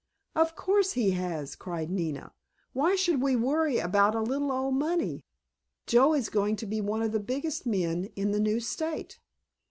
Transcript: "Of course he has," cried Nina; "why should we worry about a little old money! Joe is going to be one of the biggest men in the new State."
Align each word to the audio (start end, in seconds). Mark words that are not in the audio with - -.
"Of 0.35 0.55
course 0.55 0.93
he 0.93 1.11
has," 1.11 1.55
cried 1.55 1.91
Nina; 1.91 2.33
"why 2.73 2.95
should 2.95 3.21
we 3.21 3.35
worry 3.35 3.77
about 3.77 4.15
a 4.15 4.21
little 4.23 4.51
old 4.51 4.73
money! 4.73 5.27
Joe 5.85 6.15
is 6.15 6.27
going 6.27 6.55
to 6.55 6.65
be 6.65 6.81
one 6.81 7.03
of 7.03 7.11
the 7.11 7.19
biggest 7.19 7.67
men 7.67 8.09
in 8.15 8.31
the 8.31 8.39
new 8.39 8.59
State." 8.59 9.19